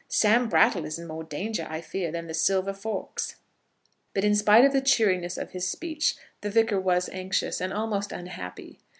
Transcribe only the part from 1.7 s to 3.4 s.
fear, than the silver forks."